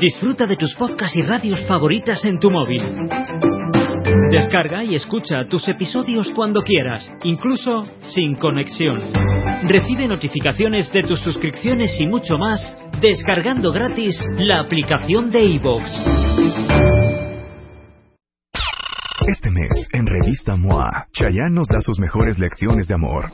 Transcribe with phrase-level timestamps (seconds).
[0.00, 2.82] Disfruta de tus podcasts y radios favoritas en tu móvil.
[4.30, 9.00] Descarga y escucha tus episodios cuando quieras, incluso sin conexión.
[9.64, 15.82] Recibe notificaciones de tus suscripciones y mucho más descargando gratis la aplicación de iVoox.
[19.28, 23.26] Este mes, en Revista MOA, Chayanne nos da sus mejores lecciones de amor.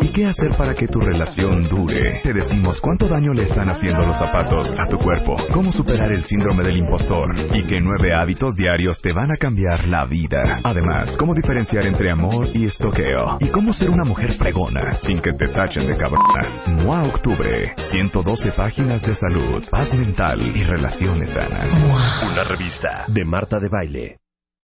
[0.00, 2.20] ¿Y qué hacer para que tu relación dure?
[2.22, 6.24] Te decimos cuánto daño le están haciendo los zapatos a tu cuerpo, cómo superar el
[6.24, 10.60] síndrome del impostor y qué nueve hábitos diarios te van a cambiar la vida.
[10.64, 15.32] Además, cómo diferenciar entre amor y estoqueo y cómo ser una mujer fregona sin que
[15.32, 16.64] te tachen de cabrona.
[16.66, 21.72] MOA Octubre, 112 páginas de salud, paz mental y relaciones sanas.
[22.30, 24.19] Una revista de Marta de Baile.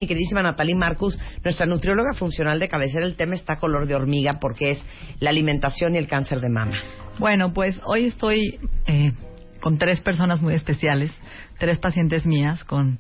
[0.03, 4.33] Mi queridísima Natalie Marcus, nuestra nutrióloga funcional de cabecera, el tema está color de hormiga
[4.41, 4.85] porque es
[5.21, 6.77] la alimentación y el cáncer de mama.
[7.21, 9.13] Bueno, pues hoy estoy eh,
[9.61, 11.13] con tres personas muy especiales,
[11.57, 12.99] tres pacientes mías con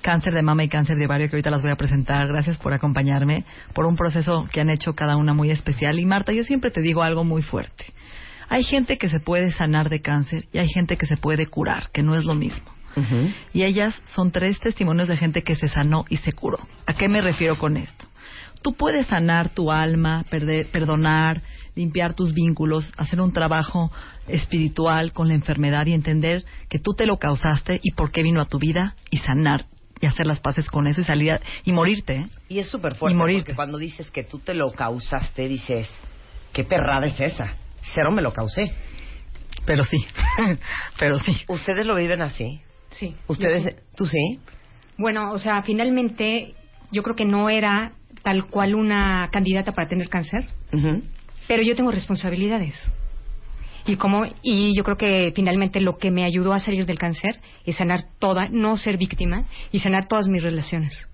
[0.00, 2.26] cáncer de mama y cáncer de ovario que ahorita las voy a presentar.
[2.28, 3.44] Gracias por acompañarme,
[3.74, 5.98] por un proceso que han hecho cada una muy especial.
[5.98, 7.84] Y Marta, yo siempre te digo algo muy fuerte.
[8.48, 11.90] Hay gente que se puede sanar de cáncer y hay gente que se puede curar,
[11.92, 12.77] que no es lo mismo.
[13.52, 16.58] Y ellas son tres testimonios de gente que se sanó y se curó.
[16.86, 18.06] ¿A qué me refiero con esto?
[18.62, 21.42] Tú puedes sanar tu alma, perdonar,
[21.76, 23.92] limpiar tus vínculos, hacer un trabajo
[24.26, 28.40] espiritual con la enfermedad y entender que tú te lo causaste y por qué vino
[28.40, 29.66] a tu vida y sanar
[30.00, 32.16] y hacer las paces con eso y salir y morirte.
[32.16, 32.26] ¿eh?
[32.48, 35.88] Y es súper fuerte porque cuando dices que tú te lo causaste, dices,
[36.52, 37.54] ¿qué perrada es esa?
[37.94, 38.72] Cero me lo causé.
[39.64, 39.98] Pero sí,
[40.98, 41.36] pero sí.
[41.48, 42.60] ¿Ustedes lo viven así?
[42.98, 43.14] Sí.
[43.28, 44.40] ¿Ustedes, tú sí?
[44.96, 46.54] Bueno, o sea, finalmente
[46.90, 50.46] yo creo que no era tal cual una candidata para tener cáncer,
[51.46, 52.74] pero yo tengo responsabilidades.
[53.86, 57.40] Y como y yo creo que finalmente lo que me ayudó a salir del cáncer
[57.64, 61.08] es sanar toda, no ser víctima y sanar todas mis relaciones.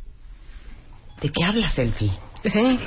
[1.20, 2.10] ¿De qué hablas, Elfie?
[2.44, 2.78] Sí.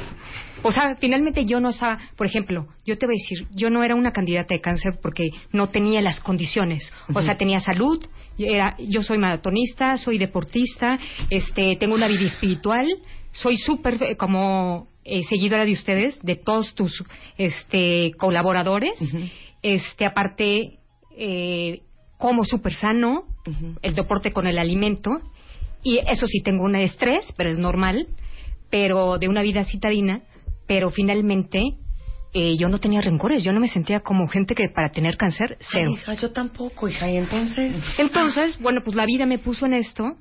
[0.64, 3.84] O sea, finalmente yo no estaba, por ejemplo, yo te voy a decir, yo no
[3.84, 6.92] era una candidata de cáncer porque no tenía las condiciones.
[7.14, 8.04] O sea, tenía salud,
[8.38, 11.00] era, yo soy maratonista, soy deportista,
[11.30, 12.88] este, tengo una vida espiritual,
[13.31, 17.04] soy súper eh, como eh, seguidora de ustedes, de todos tus
[17.38, 19.00] este, colaboradores.
[19.62, 20.80] Este, aparte,
[21.16, 21.81] eh,
[22.18, 23.26] como súper sano,
[23.81, 25.22] el deporte con el alimento.
[25.84, 28.08] Y eso sí, tengo un estrés, pero es normal,
[28.70, 30.22] pero de una vida citadina,
[30.68, 31.62] pero finalmente
[32.34, 35.58] eh, yo no tenía rencores, yo no me sentía como gente que para tener cáncer,
[35.60, 35.92] cero.
[35.92, 37.76] hija, yo tampoco, hija, y entonces...
[37.98, 40.16] Entonces, bueno, pues la vida me puso en esto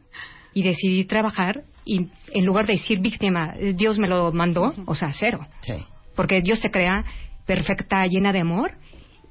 [0.55, 5.11] y decidí trabajar y en lugar de decir víctima, Dios me lo mandó, o sea,
[5.13, 5.41] cero.
[5.61, 5.75] Sí.
[6.15, 7.05] Porque Dios te crea
[7.47, 8.73] perfecta, llena de amor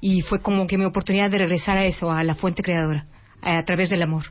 [0.00, 3.06] y fue como que mi oportunidad de regresar a eso, a la fuente creadora,
[3.42, 4.24] a través del amor.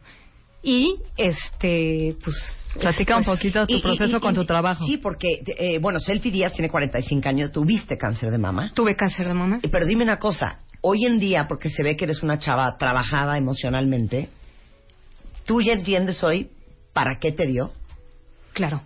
[0.65, 2.35] Y, este, pues...
[2.79, 4.83] Platica un pues, poquito tu proceso con tu trabajo.
[4.85, 7.51] Sí, porque, eh, bueno, Selfie Díaz tiene 45 años.
[7.51, 8.71] ¿Tuviste cáncer de mama?
[8.73, 9.59] Tuve cáncer de mama.
[9.61, 10.59] Pero dime una cosa.
[10.81, 14.27] Hoy en día, porque se ve que eres una chava trabajada emocionalmente,
[15.45, 16.49] ¿tú ya entiendes hoy
[16.91, 17.71] para qué te dio?
[18.51, 18.81] Claro.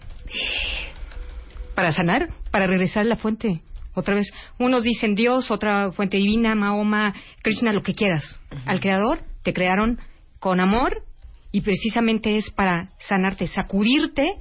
[1.73, 3.61] Para sanar, para regresar a la fuente.
[3.95, 8.39] Otra vez, unos dicen Dios, otra fuente divina, Mahoma, Krishna, lo que quieras.
[8.65, 9.99] Al Creador te crearon
[10.39, 11.08] con amor
[11.51, 14.35] y precisamente es para sanarte, sacudirte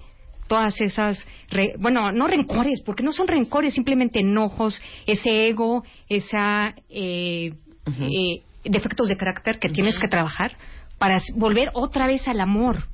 [0.49, 1.25] todas esas,
[1.79, 7.53] bueno, no rencores, porque no son rencores, simplemente enojos, ese ego, esa eh,
[7.87, 10.57] eh, defectos de carácter que tienes que trabajar
[10.99, 12.89] para volver otra vez al amor,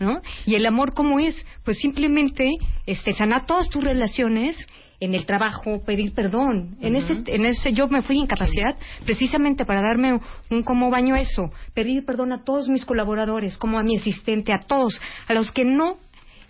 [0.00, 0.20] ¿no?
[0.44, 2.50] Y el amor cómo es, pues simplemente
[2.86, 4.56] este sanar todas tus relaciones
[5.00, 6.76] en el trabajo, pedir perdón.
[6.80, 11.16] En ese en ese yo me fui en capacidad precisamente para darme un, como baño
[11.16, 15.50] eso, pedir perdón a todos mis colaboradores, como a mi asistente, a todos, a los
[15.50, 15.98] que no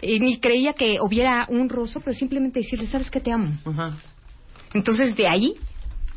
[0.03, 3.53] eh, ni creía que hubiera un roso, pero simplemente decirles, "¿Sabes que te amo?"
[4.75, 5.54] Entonces de ahí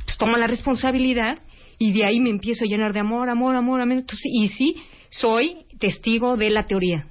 [0.05, 1.39] pues, tomo la responsabilidad
[1.79, 4.03] y de ahí me empiezo a llenar de amor, amor, amor, amor.
[4.23, 4.75] y sí,
[5.09, 7.07] soy testigo de la teoría.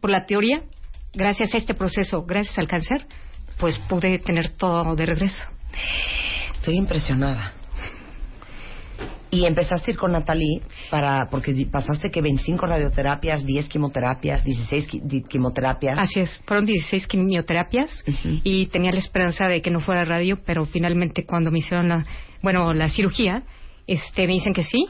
[0.00, 0.62] Por la teoría,
[1.12, 3.06] gracias a este proceso, gracias al cáncer,
[3.58, 5.44] pues pude tener todo de regreso.
[6.54, 7.52] Estoy impresionada.
[9.30, 14.86] Y empezaste a ir con Natalie para, porque pasaste que 25 radioterapias, 10 quimioterapias, 16
[15.28, 15.98] quimioterapias.
[15.98, 18.04] Así es, fueron 16 quimioterapias
[18.42, 22.06] y tenía la esperanza de que no fuera radio, pero finalmente cuando me hicieron la,
[22.42, 23.42] bueno, la cirugía,
[23.86, 24.86] este, me dicen que sí.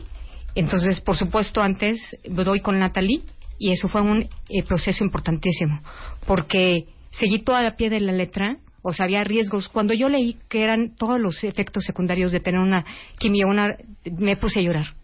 [0.55, 3.23] Entonces, por supuesto, antes doy con Natalie
[3.59, 5.81] y eso fue un eh, proceso importantísimo,
[6.27, 9.69] porque seguí toda la pie de la letra, o sea, había riesgos.
[9.69, 12.85] Cuando yo leí que eran todos los efectos secundarios de tener una
[13.19, 14.95] quimio, una, me puse a llorar.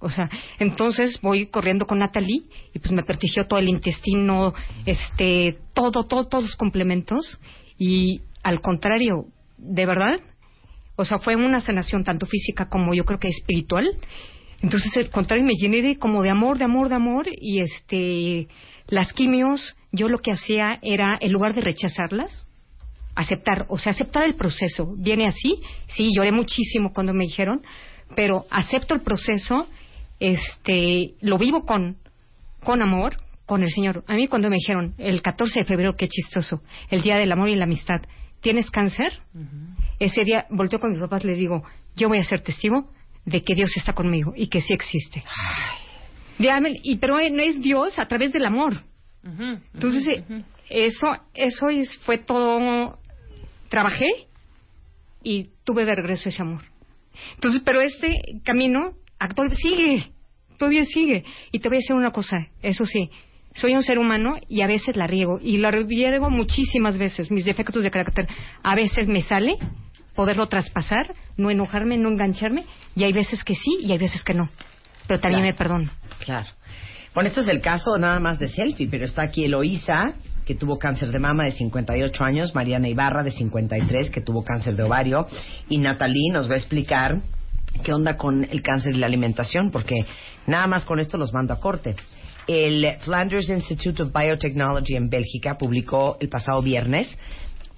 [0.00, 0.30] O sea,
[0.60, 4.54] entonces voy corriendo con Natalie y pues me pertigió todo el intestino,
[4.86, 7.40] este, todo, todo, todos los complementos
[7.76, 10.20] y al contrario, de verdad,
[10.94, 13.98] o sea, fue una sanación tanto física como yo creo que espiritual.
[14.60, 18.48] Entonces, al contrario, me llené de como de amor, de amor, de amor y este,
[18.88, 22.48] las quimios, yo lo que hacía era, en lugar de rechazarlas,
[23.14, 24.94] aceptar, o sea, aceptar el proceso.
[24.96, 27.62] Viene así, sí, lloré muchísimo cuando me dijeron,
[28.16, 29.68] pero acepto el proceso,
[30.18, 31.96] este, lo vivo con,
[32.64, 33.16] con amor,
[33.46, 34.04] con el Señor.
[34.08, 37.48] A mí cuando me dijeron, el 14 de febrero, qué chistoso, el Día del Amor
[37.48, 38.02] y la Amistad,
[38.40, 39.20] ¿tienes cáncer?
[40.00, 41.62] Ese día volteo con mis papás, les digo,
[41.96, 42.90] yo voy a ser testigo
[43.28, 45.22] de que Dios está conmigo y que sí existe.
[46.82, 48.82] y, pero no es Dios a través del amor.
[49.74, 52.98] Entonces, eh, eso, eso es, fue todo.
[53.68, 54.08] Trabajé
[55.22, 56.62] y tuve de regreso ese amor.
[57.34, 60.12] Entonces, pero este camino actual sigue,
[60.58, 61.24] todavía sigue.
[61.52, 63.10] Y te voy a decir una cosa, eso sí,
[63.54, 65.40] soy un ser humano y a veces la riego.
[65.42, 68.26] Y la riego muchísimas veces, mis defectos de carácter.
[68.62, 69.58] A veces me sale
[70.18, 72.64] poderlo traspasar, no enojarme, no engancharme,
[72.96, 74.48] y hay veces que sí y hay veces que no.
[75.06, 75.88] Pero también me perdono.
[76.18, 76.48] Claro.
[77.14, 80.76] Bueno, este es el caso nada más de selfie, pero está aquí Eloísa, que tuvo
[80.76, 85.24] cáncer de mama de 58 años, Mariana Ibarra de 53, que tuvo cáncer de ovario,
[85.68, 87.20] y Natalie nos va a explicar
[87.84, 90.04] qué onda con el cáncer y la alimentación, porque
[90.48, 91.94] nada más con esto los mando a corte.
[92.48, 97.16] El Flanders Institute of Biotechnology en Bélgica publicó el pasado viernes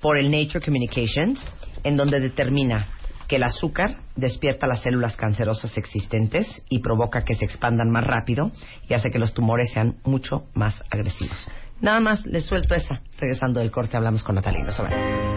[0.01, 1.49] por el Nature Communications,
[1.85, 2.87] en donde determina
[3.29, 8.51] que el azúcar despierta las células cancerosas existentes y provoca que se expandan más rápido
[8.89, 11.47] y hace que los tumores sean mucho más agresivos.
[11.81, 13.01] Nada más les suelto esa.
[13.19, 14.67] Regresando del corte hablamos con Natalia.
[14.91, 15.31] ¿eh?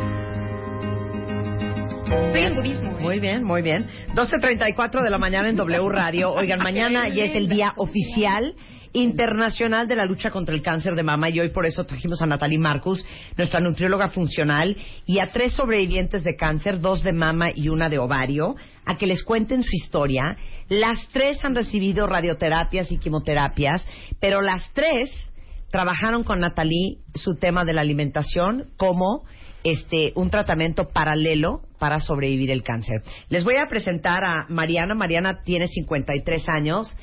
[2.99, 3.85] Muy bien, muy bien.
[4.15, 6.33] 12.34 de la mañana en W Radio.
[6.33, 8.55] Oigan, mañana ya es el día oficial
[8.93, 12.27] internacional de la lucha contra el cáncer de mama y hoy por eso trajimos a
[12.27, 13.03] Natalie Marcus,
[13.35, 17.97] nuestra nutrióloga funcional, y a tres sobrevivientes de cáncer, dos de mama y una de
[17.97, 18.55] ovario,
[18.85, 20.37] a que les cuenten su historia.
[20.69, 23.85] Las tres han recibido radioterapias y quimioterapias,
[24.19, 25.09] pero las tres
[25.71, 29.23] trabajaron con Natalie su tema de la alimentación como
[29.63, 33.01] este un tratamiento paralelo para sobrevivir el cáncer.
[33.29, 34.93] Les voy a presentar a Mariana.
[34.93, 36.95] Mariana tiene 53 años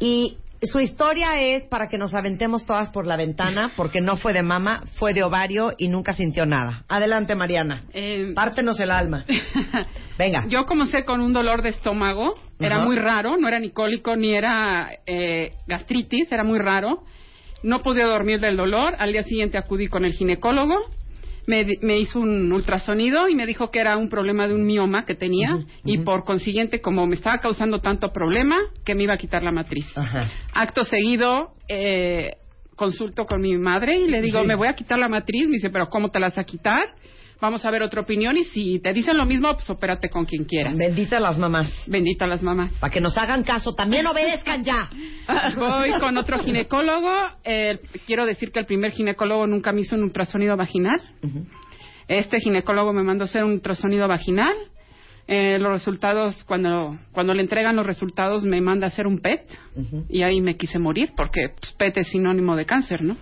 [0.00, 4.32] y su historia es para que nos aventemos todas por la ventana, porque no fue
[4.32, 6.84] de mama, fue de ovario y nunca sintió nada.
[6.88, 7.84] Adelante, Mariana.
[7.92, 9.24] Eh, Pártenos el alma.
[10.18, 10.46] Venga.
[10.48, 12.34] Yo comencé con un dolor de estómago.
[12.58, 17.04] Era muy raro, no era ni cólico ni era eh, gastritis, era muy raro.
[17.62, 18.94] No podía dormir del dolor.
[18.98, 20.80] Al día siguiente acudí con el ginecólogo
[21.48, 25.14] me, hizo un ultrasonido y me dijo que era un problema de un mioma que
[25.14, 29.42] tenía y por consiguiente, como me estaba causando tanto problema, que me iba a quitar
[29.42, 29.86] la matriz.
[30.54, 32.32] Acto seguido, eh,
[32.76, 35.46] consulto con mi madre y le digo, me voy a quitar la matriz.
[35.46, 36.82] Me dice, pero ¿cómo te la vas a quitar?
[37.40, 40.44] Vamos a ver otra opinión y si te dicen lo mismo, pues opérate con quien
[40.44, 40.76] quieras.
[40.76, 41.70] Bendita las mamás.
[41.86, 42.72] Bendita las mamás.
[42.80, 44.90] Para que nos hagan caso, también obedezcan ya.
[45.56, 47.28] Voy con otro ginecólogo.
[47.44, 51.00] Eh, quiero decir que el primer ginecólogo nunca me hizo un ultrasonido vaginal.
[52.08, 54.54] Este ginecólogo me mandó hacer un ultrasonido vaginal.
[55.30, 59.42] Eh, los resultados, cuando, cuando le entregan los resultados, me manda a hacer un PET.
[60.08, 63.16] Y ahí me quise morir, porque pues, PET es sinónimo de cáncer, ¿no?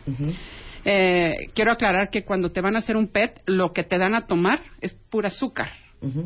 [0.89, 4.15] Eh, quiero aclarar que cuando te van a hacer un PET, lo que te dan
[4.15, 5.71] a tomar es pura azúcar.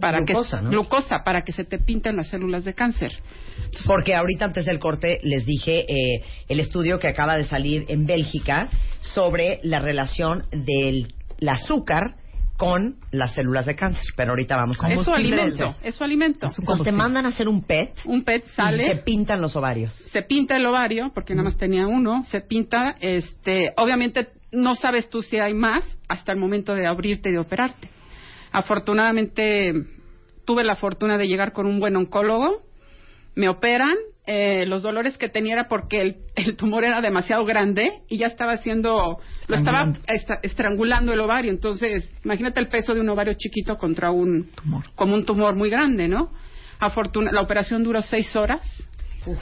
[0.01, 0.71] Para glucosa, que, ¿no?
[0.71, 3.13] Glucosa, para que se te pinten las células de cáncer.
[3.87, 8.05] Porque ahorita antes del corte les dije eh, el estudio que acaba de salir en
[8.05, 8.69] Bélgica
[9.15, 11.15] sobre la relación del
[11.49, 12.17] azúcar
[12.59, 14.03] con las células de cáncer.
[14.17, 16.51] Pero ahorita vamos a Es su alimento, es su alimento.
[16.59, 18.01] Entonces te mandan a hacer un PET.
[18.05, 18.85] Un PET sale.
[18.85, 19.95] Y se pintan los ovarios.
[20.13, 22.25] Se pinta el ovario, porque nada más tenía uno.
[22.27, 27.29] Se pinta, este, obviamente no sabes tú si hay más hasta el momento de abrirte
[27.29, 27.89] y de operarte.
[28.53, 29.73] Afortunadamente
[30.45, 32.63] tuve la fortuna de llegar con un buen oncólogo,
[33.35, 33.95] me operan,
[34.27, 38.53] eh, los dolores que tenía era porque el, tumor era demasiado grande y ya estaba
[38.53, 39.93] haciendo, lo estaba
[40.43, 41.51] estrangulando el ovario.
[41.51, 45.71] Entonces, imagínate el peso de un ovario chiquito contra un tumor, como un tumor muy
[45.71, 46.31] grande, ¿no?
[46.79, 48.61] Afortuna, la operación duró seis horas.
[49.27, 49.39] Uf.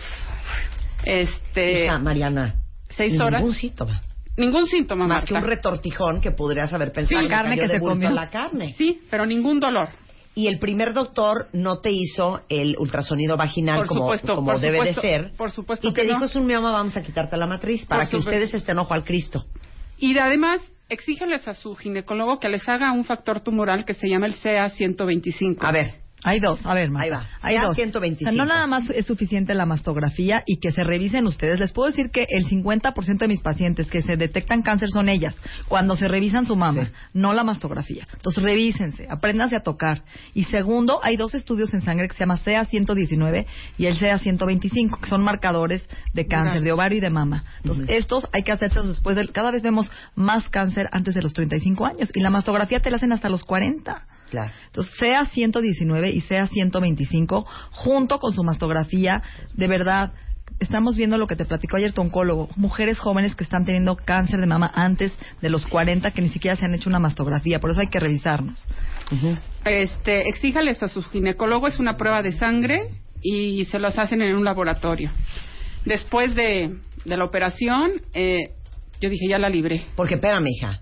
[1.05, 1.89] Este.
[1.99, 2.57] Mariana.
[2.91, 3.43] Seis horas.
[4.39, 8.11] Ningún síntoma, Más que un retortijón que podrías haber pensado la carne que se comió.
[8.11, 8.75] la carne.
[8.79, 9.89] Sí, pero ningún dolor.
[10.35, 15.33] Y el primer doctor no te hizo el ultrasonido vaginal como, como debe de ser.
[15.37, 15.89] Por supuesto.
[15.89, 18.79] Y te dijo es un mioma, vamos a quitarte la matriz para que ustedes estén
[18.79, 19.45] ojo al Cristo.
[19.99, 24.27] Y además, exígeles a su ginecólogo que les haga un factor tumoral que se llama
[24.27, 25.57] el CA125.
[25.61, 27.05] A ver, Hay dos, a ver, Marta.
[27.05, 27.27] Ahí va.
[27.41, 27.77] Hay dos.
[27.77, 28.29] 125.
[28.31, 31.61] O sea, no nada más es suficiente la mastografía y que se revisen ustedes.
[31.61, 35.37] Les puedo decir que el 50% de mis pacientes que se detectan cáncer son ellas,
[35.69, 36.91] cuando se revisan su mama, Sí.
[37.15, 38.07] no la mastografía.
[38.15, 40.03] Entonces, revísense, apréndanse a tocar.
[40.35, 43.47] Y segundo, hay dos estudios en sangre que se llama CA119
[43.79, 47.45] y el CA125, que son marcadores de cáncer de ovario y de mama.
[47.63, 49.31] Entonces, estos hay que hacerse después del...
[49.33, 52.97] Cada vez vemos más cáncer antes de los 35 años y la mastografía te la
[52.97, 54.05] hacen hasta los 40.
[54.31, 54.53] Claro.
[54.67, 59.23] Entonces, sea 119 y sea 125, junto con su mastografía,
[59.55, 60.13] de verdad,
[60.61, 64.41] estamos viendo lo que te platicó ayer tu oncólogo, mujeres jóvenes que están teniendo cáncer
[64.41, 67.71] de mama antes de los 40 que ni siquiera se han hecho una mastografía, por
[67.71, 68.67] eso hay que revisarnos.
[69.65, 72.83] Este, exíjales a su ginecólogo, es una prueba de sangre
[73.23, 75.11] y se los hacen en un laboratorio.
[75.85, 78.51] Después de, de la operación, eh,
[79.01, 79.87] yo dije, ya la libré.
[79.97, 80.81] Porque, espérame, hija.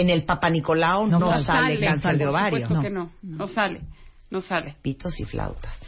[0.00, 2.60] En el Papa Nicolau no, No sale, sale, cáncer de por ovario.
[2.60, 3.80] supuesto que no, no sale,
[4.30, 4.76] no sale.
[4.82, 5.78] Pitos y flautas.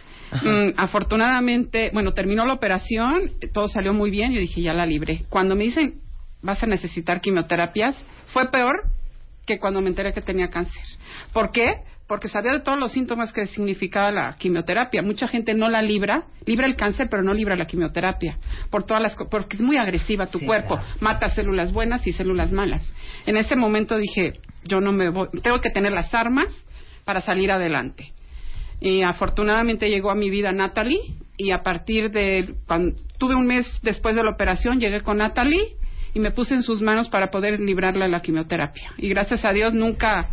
[0.42, 5.25] Mm, afortunadamente, bueno, terminó la operación, todo salió muy bien, yo dije, ya la libré.
[5.28, 6.00] Cuando me dicen,
[6.42, 7.97] vas a necesitar quimioterapias,
[8.28, 8.85] fue peor
[9.46, 10.82] que cuando me enteré que tenía cáncer.
[11.32, 11.75] ¿Por qué?
[12.06, 15.02] Porque sabía de todos los síntomas que significaba la quimioterapia.
[15.02, 18.38] Mucha gente no la libra, libra el cáncer, pero no libra la quimioterapia,
[18.70, 20.88] por todas las, porque es muy agresiva tu Sí, cuerpo, claro.
[21.00, 22.87] mata células buenas y células malas.
[23.26, 26.49] En ese momento dije, yo no me voy, tengo que tener las armas
[27.04, 28.12] para salir adelante.
[28.80, 31.00] Y afortunadamente llegó a mi vida Natalie
[31.37, 35.76] y a partir de cuando tuve un mes después de la operación llegué con Natalie
[36.14, 38.92] y me puse en sus manos para poder librarla de la quimioterapia.
[38.99, 40.28] Y gracias a Dios nunca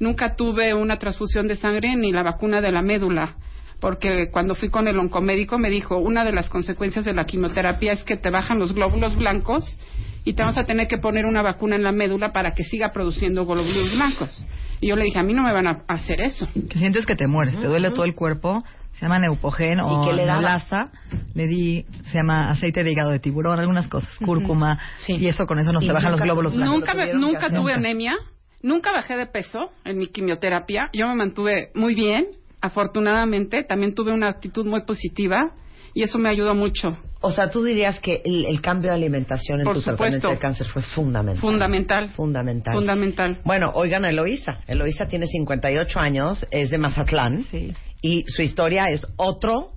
[0.00, 3.36] nunca tuve una transfusión de sangre ni la vacuna de la médula.
[3.80, 7.92] Porque cuando fui con el oncomédico me dijo, una de las consecuencias de la quimioterapia
[7.92, 9.78] es que te bajan los glóbulos blancos
[10.24, 12.92] y te vas a tener que poner una vacuna en la médula para que siga
[12.92, 14.46] produciendo glóbulos blancos.
[14.80, 16.48] Y yo le dije, a mí no me van a hacer eso.
[16.70, 20.24] Que sientes que te mueres, te duele todo el cuerpo, se llama neupogen o le
[20.26, 20.90] neulasa,
[21.34, 25.14] le di, se llama aceite de hígado de tiburón, algunas cosas, cúrcuma, Sí.
[25.16, 26.78] y eso con eso nos Y te bajan los nunca- glóbulos blancos.
[26.80, 27.74] Nunca, me- nunca tuve Nunca.
[27.74, 28.16] anemia,
[28.62, 30.90] nunca bajé de peso en mi quimioterapia.
[30.92, 32.26] Yo me mantuve muy bien,
[32.60, 33.62] afortunadamente.
[33.64, 35.50] También tuve una actitud muy positiva
[35.94, 36.96] y eso me ayudó mucho.
[37.20, 40.30] O sea, tú dirías que el, el cambio de alimentación en Por tu tratamiento supuesto.
[40.30, 41.40] de cáncer fue fundamental.
[41.40, 42.10] Fundamental.
[42.10, 42.74] Fundamental.
[42.74, 43.38] Fundamental.
[43.44, 44.60] Bueno, oigan a Eloísa.
[44.66, 47.44] Eloísa tiene 58 años, es de Mazatlán.
[47.50, 47.72] Sí.
[48.06, 49.70] Y su historia es otro,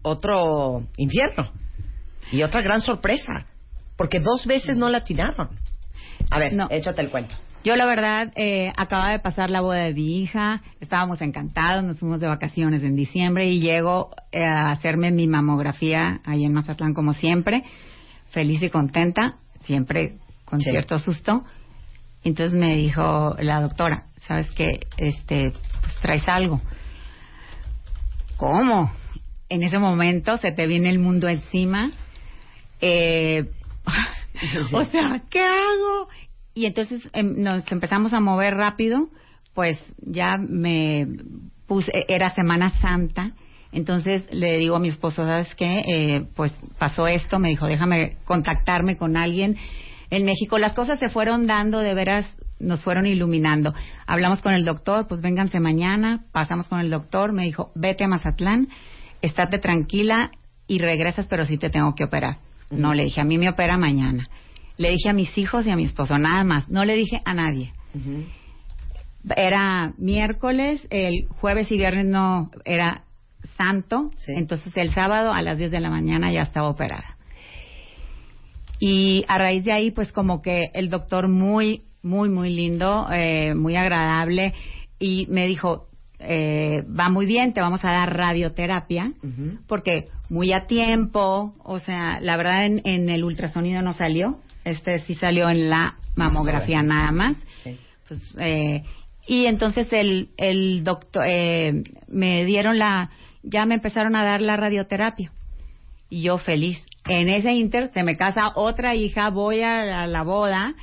[0.00, 1.50] otro infierno.
[2.32, 3.44] Y otra gran sorpresa.
[3.94, 5.50] Porque dos veces no la atinaron.
[6.30, 6.66] A ver, No.
[6.70, 7.34] échate el cuento.
[7.64, 11.98] Yo la verdad eh, acababa de pasar la boda de mi hija, estábamos encantados, nos
[11.98, 16.94] fuimos de vacaciones en diciembre y llego eh, a hacerme mi mamografía ahí en Mazatlán
[16.94, 17.64] como siempre,
[18.30, 19.32] feliz y contenta,
[19.64, 20.14] siempre
[20.46, 20.70] con Sí.
[20.70, 21.44] cierto susto.
[22.24, 24.80] Entonces me dijo la doctora, ¿sabes qué?
[24.96, 25.50] Este,
[25.82, 26.62] pues traes algo.
[28.38, 28.90] ¿Cómo?
[29.48, 31.90] En ese momento se te viene el mundo encima.
[32.80, 33.50] Eh,
[34.72, 36.08] o sea, ¿qué hago?
[36.54, 39.08] Y entonces em, nos empezamos a mover rápido,
[39.54, 41.06] pues ya me
[41.66, 43.32] puse, era Semana Santa,
[43.72, 45.82] entonces le digo a mi esposo, ¿sabes qué?
[45.86, 49.56] Eh, pues pasó esto, me dijo, déjame contactarme con alguien
[50.10, 50.58] en México.
[50.58, 52.26] Las cosas se fueron dando, de veras,
[52.58, 53.74] nos fueron iluminando.
[54.06, 58.08] Hablamos con el doctor, pues vénganse mañana, pasamos con el doctor, me dijo, vete a
[58.08, 58.68] Mazatlán,
[59.22, 60.30] estate tranquila
[60.66, 62.38] y regresas, pero sí te tengo que operar.
[62.70, 64.28] No, le dije, a mí me opera mañana.
[64.76, 66.68] Le dije a mis hijos y a mi esposo, nada más.
[66.68, 67.72] No le dije a nadie.
[69.36, 73.02] Era miércoles, el jueves y viernes no, era
[73.56, 74.10] santo.
[74.16, 74.32] Sí.
[74.36, 77.16] Entonces el sábado a las 10 de la mañana ya estaba operada.
[78.78, 83.54] Y a raíz de ahí, pues como que el doctor muy, muy, muy lindo, eh,
[83.54, 84.54] muy agradable,
[84.98, 85.86] y me dijo,
[86.18, 89.12] eh, va muy bien, te vamos a dar radioterapia,
[89.66, 94.98] porque muy a tiempo, o sea, la verdad en, en el ultrasonido no salió, este
[94.98, 97.36] sí salió en la mamografía nada más.
[97.62, 97.78] Sí.
[98.08, 98.82] Pues, eh,
[99.26, 103.10] y entonces el, el doctor, eh, me dieron la,
[103.42, 105.30] ya me empezaron a dar la radioterapia.
[106.10, 106.82] Y yo feliz.
[107.06, 110.74] En ese inter se me casa otra hija, voy a, a la boda,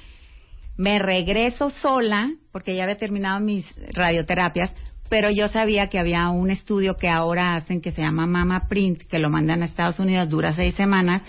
[0.78, 4.74] me regreso sola, porque ya había terminado mis radioterapias,
[5.10, 9.04] pero yo sabía que había un estudio que ahora hacen que se llama Mama Print,
[9.04, 11.22] que lo mandan a Estados Unidos, dura seis semanas,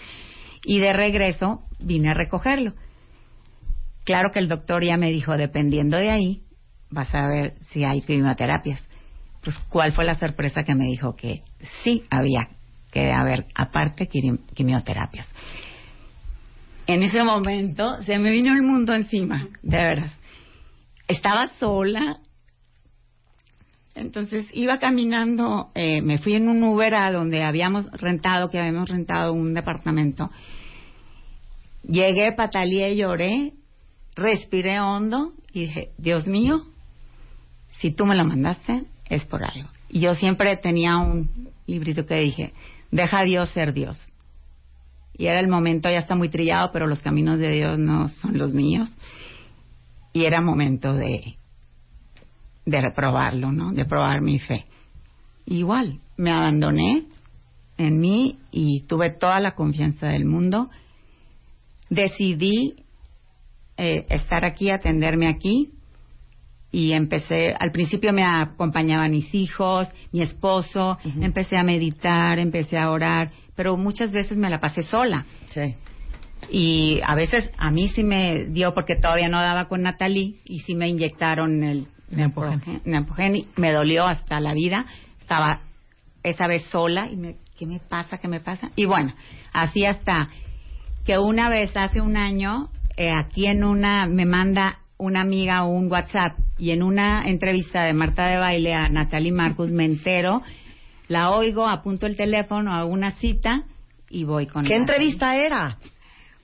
[0.65, 2.73] y de regreso vine a recogerlo.
[4.05, 6.43] Claro que el doctor ya me dijo, dependiendo de ahí,
[6.91, 8.83] vas a ver si hay quimioterapias.
[9.43, 11.43] Pues, ¿cuál fue la sorpresa que me dijo que
[11.83, 12.49] sí había
[12.93, 14.09] que haber, aparte,
[14.55, 15.29] quimioterapias?
[16.87, 20.17] En ese momento se me vino el mundo encima, de veras.
[21.09, 22.19] Estaba sola,
[23.95, 28.91] Entonces iba caminando, eh, me fui en un Uber a donde habíamos rentado, que habíamos
[28.91, 30.31] rentado un departamento.
[31.83, 33.55] Llegué, pataleé, lloré,
[34.15, 36.65] respiré hondo y dije, Dios mío,
[37.79, 39.71] si tú me lo mandaste, es por algo.
[39.89, 42.53] Y yo siempre tenía un librito que dije,
[42.91, 43.99] deja a Dios ser Dios.
[45.19, 48.37] Y era el momento, ya está muy trillado, pero los caminos de Dios no son
[48.37, 48.91] los míos.
[50.13, 51.37] Y era momento de,
[52.65, 53.73] de reprobarlo, ¿no?
[53.73, 54.67] De probar mi fe.
[55.47, 57.05] Igual, me abandoné
[57.79, 60.69] en mí y tuve toda la confianza del mundo.
[61.89, 62.75] Decidí
[63.77, 65.71] eh, estar aquí, atenderme aquí
[66.73, 72.91] y empecé, al principio me acompañaban mis hijos, mi esposo, empecé a meditar, empecé a
[72.91, 75.25] orar, pero muchas veces me la pasé sola.
[75.49, 75.75] Sí.
[76.51, 80.61] Y a veces a mí sí me dio porque todavía no daba con Natalie y
[80.61, 84.87] sí me inyectaron el Neopogen y me dolió hasta la vida.
[85.21, 85.63] Estaba
[86.23, 88.19] esa vez sola y me, ¿qué me pasa?
[88.19, 88.71] ¿Qué me pasa?
[88.77, 89.15] Y bueno,
[89.53, 90.29] así hasta
[91.05, 95.91] que una vez hace un año, eh, aquí en una, me manda una amiga un
[95.91, 100.43] WhatsApp y en una entrevista de Marta de Baile a Natalie Marcus me entero,
[101.09, 103.65] la oigo, apunto el teléfono, a una cita
[104.11, 105.79] y voy con ¿Qué entrevista era?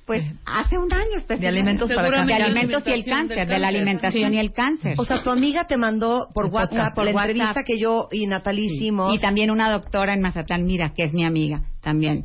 [0.04, 2.26] Pues hace un año de alimentos para cáncer.
[2.26, 4.94] De alimentos y el cáncer, de la alimentación y el cáncer.
[4.98, 8.66] O sea, tu amiga te mandó por WhatsApp por la entrevista que yo y Natalie
[8.66, 9.14] hicimos.
[9.14, 12.24] Y también una doctora en Mazatlán, mira, que es mi amiga también.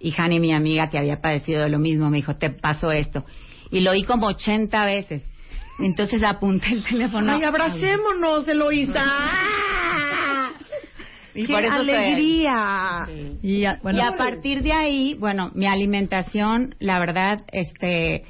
[0.00, 3.24] Y Jani, mi amiga, que había padecido de lo mismo, me dijo, te pasó esto.
[3.70, 5.22] Y lo oí como 80 veces.
[5.80, 7.32] Entonces apunté el teléfono.
[7.32, 9.04] Ay, abracémonos, Eloisa.
[11.38, 13.08] Y ¡Qué alegría!
[13.42, 18.24] Y, a, y a partir de ahí, bueno, mi alimentación, la verdad, este,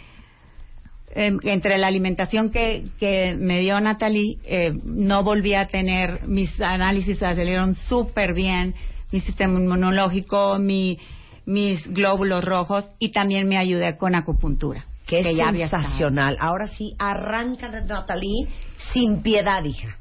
[1.14, 6.60] eh, entre la alimentación que, que me dio Natalie, eh, no volví a tener, mis
[6.60, 8.74] análisis salieron súper bien,
[9.10, 10.98] mi sistema inmunológico, mi,
[11.46, 14.84] mis glóbulos rojos y también me ayudé con acupuntura.
[15.06, 15.24] Que, es
[15.70, 16.36] sensacional.
[16.38, 18.48] Ahora sí, arranca Natalie
[18.92, 19.96] sin piedad, hija.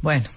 [0.00, 0.30] Bueno,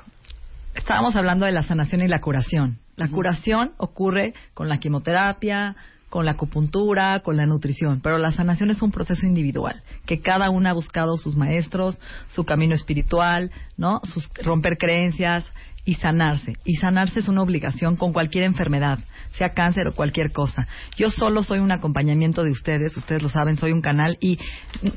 [0.75, 2.79] estábamos hablando de la sanación y la curación.
[2.95, 5.75] La curación ocurre con la quimioterapia,
[6.09, 10.49] con la acupuntura, con la nutrición, pero la sanación es un proceso individual, que cada
[10.49, 13.99] una ha buscado sus maestros, su camino espiritual, ¿no?
[14.05, 15.45] Sus romper creencias,
[15.85, 16.57] y sanarse.
[16.65, 18.99] Y sanarse es una obligación con cualquier enfermedad,
[19.37, 20.67] sea cáncer o cualquier cosa.
[20.97, 24.39] Yo solo soy un acompañamiento de ustedes, ustedes lo saben, soy un canal y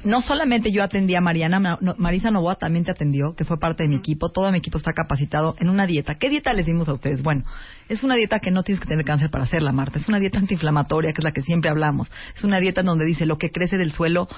[0.05, 3.91] no solamente yo atendí a Mariana, Marisa Novoa también te atendió, que fue parte de
[3.91, 6.15] mi equipo, todo mi equipo está capacitado en una dieta.
[6.15, 7.23] ¿Qué dieta les dimos a ustedes?
[7.23, 7.45] Bueno,
[7.89, 9.99] es una dieta que no tienes que tener cáncer para hacerla, Marta.
[9.99, 12.11] Es una dieta antiinflamatoria, que es la que siempre hablamos.
[12.35, 14.29] Es una dieta donde dice lo que crece del suelo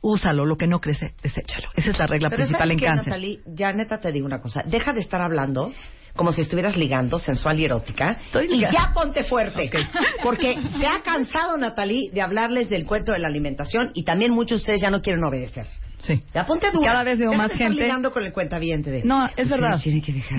[0.00, 1.68] úsalo, lo que no crece, deséchalo.
[1.74, 3.06] Esa es la regla principal en cáncer.
[3.08, 5.72] Natalie, ya neta te digo una cosa, deja de estar hablando
[6.16, 8.18] como si estuvieras ligando, sensual y erótica.
[8.48, 9.70] y ya ponte fuerte.
[10.22, 14.58] Porque se ha cansado Natalie de hablarles del cuento de la alimentación y también muchos
[14.58, 15.66] de ustedes ya no quieren obedecer.
[16.00, 16.22] Sí.
[16.34, 16.92] Ya ponte dura.
[16.92, 17.82] Cada vez veo más gente.
[17.82, 19.02] ligando con el cuentaviente de.
[19.02, 19.80] No, es verdad.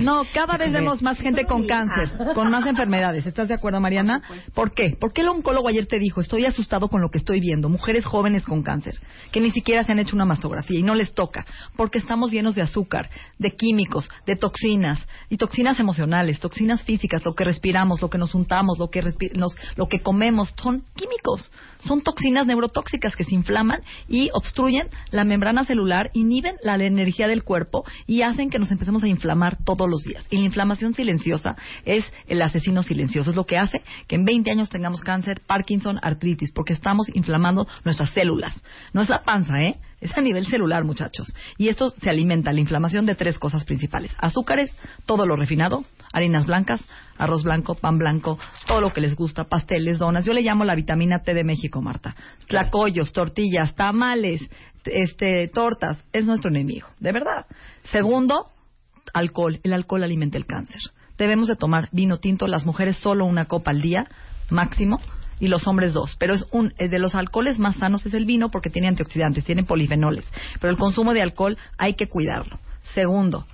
[0.00, 3.26] no, cada vez vemos más gente con cáncer, con más enfermedades.
[3.26, 4.22] ¿Estás de acuerdo, Mariana?
[4.54, 4.96] Por, qué?
[4.98, 7.68] Porque el oncólogo ayer te dijo, estoy asustado con lo que estoy viendo.
[7.68, 8.98] Mujeres jóvenes con cáncer,
[9.32, 11.44] que ni siquiera se han hecho una mastografía y no les toca.
[11.76, 15.06] Porque estamos llenos de azúcar, de químicos, de toxinas.
[15.28, 19.02] Y toxinas emocionales, toxinas físicas, lo que respiramos, lo que nos untamos, lo que,
[19.34, 20.54] nos, lo que comemos.
[20.62, 21.50] Son químicos.
[21.80, 27.44] Son toxinas neurotóxicas que se inflaman y obstruyen la membrana celular inhiben la energía del
[27.44, 30.26] cuerpo y hacen que nos empecemos a inflamar todos los días.
[30.30, 33.30] Y la inflamación silenciosa es el asesino silencioso.
[33.30, 37.66] Es lo que hace que en 20 años tengamos cáncer, Parkinson, artritis, porque estamos inflamando
[37.84, 38.54] nuestras células.
[38.92, 39.76] No es la panza, ¿eh?
[40.00, 41.34] Es a nivel celular, muchachos.
[41.56, 44.14] Y esto se alimenta, la inflamación, de tres cosas principales.
[44.18, 44.72] Azúcares,
[45.06, 46.80] todo lo refinado, harinas blancas,
[47.16, 50.24] arroz blanco, pan blanco, todo lo que les gusta, pasteles, donas.
[50.24, 52.14] Yo le llamo la vitamina T de México, Marta.
[52.46, 54.48] Tlacoyos, tortillas, tamales,
[54.92, 56.02] este, tortas.
[56.12, 57.46] Es nuestro enemigo, de verdad.
[57.84, 58.48] Segundo,
[59.12, 59.60] alcohol.
[59.62, 60.80] El alcohol alimenta el cáncer.
[61.16, 64.06] Debemos de tomar vino tinto, las mujeres solo una copa al día,
[64.50, 64.98] máximo
[65.40, 66.16] y los hombres dos.
[66.18, 69.64] Pero es un de los alcoholes más sanos es el vino porque tiene antioxidantes, tiene
[69.64, 70.24] polifenoles.
[70.60, 72.58] Pero el consumo de alcohol hay que cuidarlo.
[72.94, 73.46] Segundo,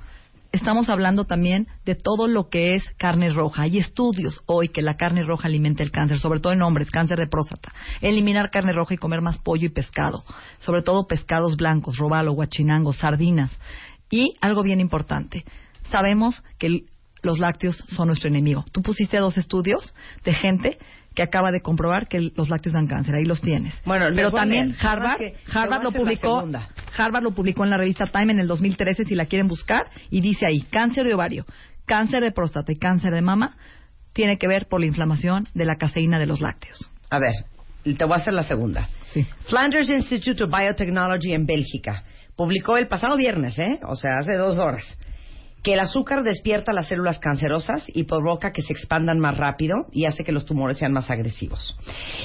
[0.54, 3.62] estamos hablando también de todo lo que es carne roja.
[3.62, 7.18] Hay estudios hoy que la carne roja alimenta el cáncer, sobre todo en hombres, cáncer
[7.18, 7.72] de próstata.
[8.00, 10.22] Eliminar carne roja y comer más pollo y pescado,
[10.58, 13.50] sobre todo pescados blancos, robalo, guachinango, sardinas.
[14.10, 15.44] Y algo bien importante,
[15.90, 16.84] sabemos que
[17.22, 18.64] los lácteos son nuestro enemigo.
[18.70, 19.92] Tú pusiste dos estudios
[20.24, 20.78] de gente
[21.14, 23.14] que acaba de comprobar que los lácteos dan cáncer.
[23.14, 23.80] Ahí los tienes.
[23.84, 25.20] Bueno, pero también Harvard,
[25.52, 26.48] Harvard lo publicó.
[26.96, 30.20] Harvard lo publicó en la revista Time en el 2013 si la quieren buscar y
[30.20, 31.46] dice ahí, cáncer de ovario,
[31.84, 33.56] cáncer de próstata y cáncer de mama
[34.12, 36.90] tiene que ver por la inflamación de la caseína de los lácteos.
[37.10, 37.34] A ver,
[37.82, 38.88] te voy a hacer la segunda.
[39.06, 39.26] Sí.
[39.46, 42.02] Flanders Institute of Biotechnology en Bélgica
[42.36, 43.80] publicó el pasado viernes, ¿eh?
[43.86, 44.82] o sea, hace dos horas,
[45.64, 50.04] que el azúcar despierta las células cancerosas y provoca que se expandan más rápido y
[50.04, 51.74] hace que los tumores sean más agresivos.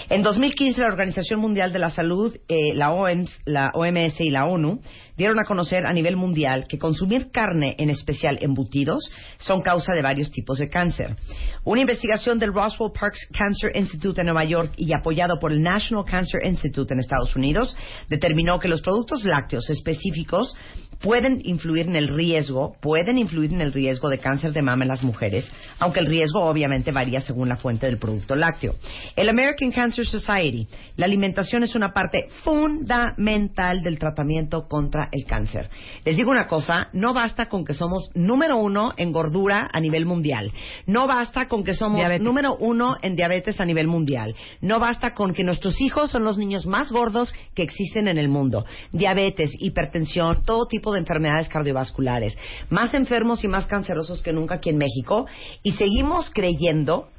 [0.09, 4.45] En 2015, la Organización Mundial de la Salud, eh, la, OMS, la OMS y la
[4.45, 4.81] ONU
[5.15, 10.01] dieron a conocer a nivel mundial que consumir carne, en especial embutidos, son causa de
[10.01, 11.15] varios tipos de cáncer.
[11.63, 16.03] Una investigación del Roswell Parks Cancer Institute en Nueva York y apoyado por el National
[16.03, 17.75] Cancer Institute en Estados Unidos
[18.09, 20.55] determinó que los productos lácteos específicos
[21.01, 24.89] pueden influir en el riesgo, pueden influir en el riesgo de cáncer de mama en
[24.89, 28.75] las mujeres, aunque el riesgo obviamente varía según la fuente del producto lácteo.
[29.15, 35.69] El American Cancer Society, la alimentación es una parte fundamental del tratamiento contra el cáncer.
[36.03, 40.05] Les digo una cosa, no basta con que somos número uno en gordura a nivel
[40.05, 40.51] mundial,
[40.85, 42.23] no basta con que somos Diabetes.
[42.23, 46.37] número uno en diabetes a nivel mundial, no basta con que nuestros hijos son los
[46.37, 52.37] niños más gordos que existen en el mundo, diabetes, hipertensión, todo tipo de enfermedades cardiovasculares,
[52.69, 55.25] más enfermos y más cancerosos que nunca aquí en México,
[55.63, 57.09] y seguimos creyendo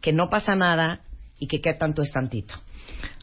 [0.00, 1.00] que no pasa nada
[1.38, 2.54] y que qué tanto es tantito.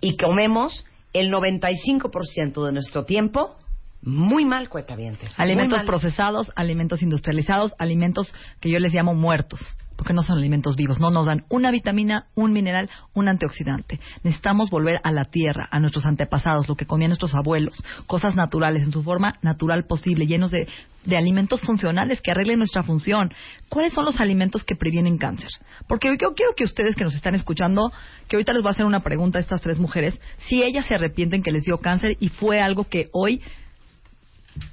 [0.02, 3.56] Y comemos el 95% de nuestro tiempo
[4.02, 5.32] muy mal, cuetavientes.
[5.38, 5.88] muy Alimentos mal.
[5.88, 9.62] procesados, alimentos industrializados, alimentos que yo les llamo muertos,
[9.96, 14.00] porque no son alimentos vivos, no nos dan una vitamina, un mineral, un antioxidante.
[14.24, 18.84] Necesitamos volver a la tierra, a nuestros antepasados, lo que comían nuestros abuelos, cosas naturales,
[18.84, 20.68] en su forma natural posible, llenos de,
[21.06, 23.34] de alimentos funcionales que arreglen nuestra función.
[23.70, 25.50] ¿Cuáles son los alimentos que previenen cáncer?
[25.88, 27.92] Porque yo quiero que ustedes que nos están escuchando,
[28.28, 30.96] que ahorita les voy a hacer una pregunta a estas tres mujeres, si ellas se
[30.96, 33.42] arrepienten que les dio cáncer y fue algo que hoy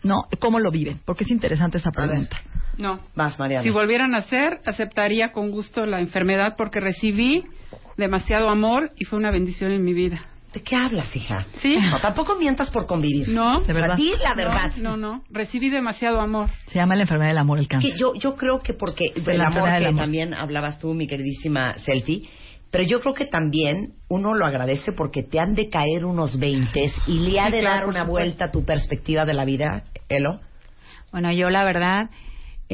[0.02, 1.00] no, ¿cómo lo viven?
[1.04, 2.40] Porque es interesante esa pregunta.
[2.78, 3.00] No.
[3.14, 3.62] Vas, Mariana.
[3.62, 7.44] Si volvieran a hacer, aceptaría con gusto la enfermedad porque recibí
[7.96, 10.26] demasiado amor y fue una bendición en mi vida.
[10.54, 11.46] ¿De qué hablas, hija?
[11.62, 11.76] Sí.
[11.76, 13.28] No, tampoco mientas por convivir.
[13.28, 13.60] No.
[13.62, 13.96] De verdad.
[13.96, 14.70] di la verdad.
[14.76, 15.24] No, no, no.
[15.30, 16.50] Recibí demasiado amor.
[16.66, 17.92] Se llama la enfermedad del amor, el cáncer.
[17.92, 20.00] que yo, yo creo que porque el la amor que amor.
[20.00, 22.28] también hablabas tú, mi queridísima Selfie,
[22.70, 26.92] pero yo creo que también uno lo agradece porque te han de caer unos 20
[27.06, 28.10] y le ha Sí, de claro, dar una supuesto.
[28.10, 30.40] vuelta a tu perspectiva de la vida, Elo.
[31.12, 32.10] Bueno, yo la verdad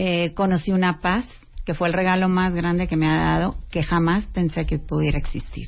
[0.01, 1.29] eh, conocí una paz
[1.65, 5.19] que fue el regalo más grande que me ha dado, que jamás pensé que pudiera
[5.19, 5.67] existir.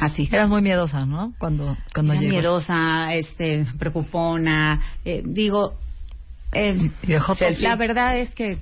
[0.00, 0.28] Así.
[0.32, 1.32] Eras muy miedosa, ¿no?
[1.38, 4.80] Cuando, cuando Era miedosa, este, preocupona.
[5.04, 5.74] eh, digo,
[6.52, 7.48] eh, todo.
[7.60, 8.58] la verdad es que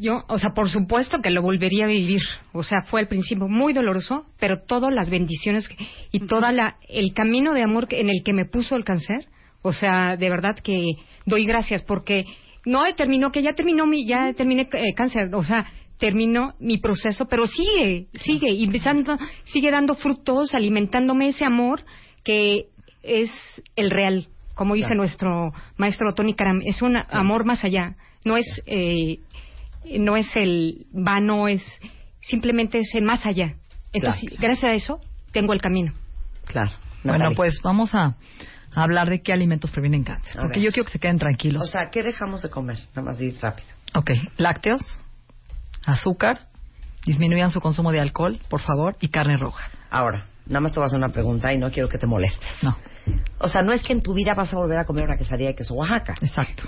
[0.00, 2.22] Yo, o sea, por supuesto que lo volvería a vivir.
[2.52, 5.68] O sea, fue al principio muy doloroso, pero todas las bendiciones
[6.10, 9.26] y toda la el camino de amor que- en el que me puso el cáncer,
[9.60, 10.92] o sea, de verdad que
[11.26, 12.24] doy gracias porque
[12.64, 15.66] no terminó que ya terminó mi ya terminé eh, cáncer, o sea,
[15.98, 21.84] terminó mi proceso, pero sigue, sigue y empezando, sigue dando frutos, alimentándome ese amor
[22.24, 22.66] que
[23.02, 23.30] es
[23.76, 25.00] el real, como dice Claro.
[25.02, 29.18] nuestro maestro Tony Karam, es un amor más allá, no es eh,
[29.98, 31.62] no es el vano, es
[32.20, 33.54] simplemente es el más allá.
[33.92, 34.36] Entonces, Claro.
[34.40, 35.00] gracias a eso,
[35.32, 35.92] tengo el camino.
[36.46, 36.70] Claro.
[37.04, 38.16] Bueno, pues vamos a,
[38.74, 40.38] a hablar de qué alimentos previenen cáncer.
[40.38, 40.66] A Porque ver.
[40.66, 41.62] yo quiero que se queden tranquilos.
[41.62, 42.78] O sea, ¿qué dejamos de comer?
[42.94, 43.68] Nada más dir rápido.
[43.94, 44.80] ok, lácteos,
[45.84, 46.46] azúcar,
[47.04, 49.68] disminuyan su consumo de alcohol, por favor, y carne roja.
[49.90, 52.48] Ahora, nada más te voy a hacer una pregunta y no quiero que te molestes.
[52.62, 52.76] No,
[53.38, 55.48] O sea, no es que en tu vida vas a volver a comer una quesadilla
[55.48, 56.14] de queso Oaxaca.
[56.22, 56.62] exacto.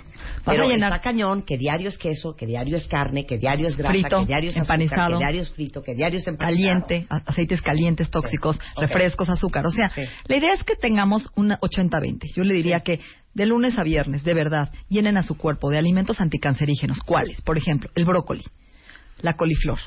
[0.44, 3.38] Vas Pero a llenar está cañón que diario es queso, que diario es carne, que
[3.38, 5.10] diario es grasa, Frito, que diario es azúcar, empanizado.
[5.12, 6.56] que diario es frito, que diario es empanizado.
[6.80, 9.64] caliente, aceites calientes tóxicos, refrescos, azúcar.
[9.66, 10.02] O sea, Sí.
[10.26, 12.26] la idea es que tengamos una 80-20.
[12.34, 12.98] Yo le diría que
[13.34, 16.98] de lunes a viernes, de verdad, llenen a su cuerpo de alimentos anticancerígenos.
[17.06, 17.40] ¿Cuáles?
[17.42, 18.42] Por ejemplo, el brócoli,
[19.22, 19.78] la coliflor.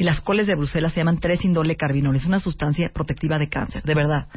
[0.00, 3.82] Y las coles de Bruselas se llaman 3 indole carbinoles, una sustancia protectiva de cáncer,
[3.82, 4.28] de verdad.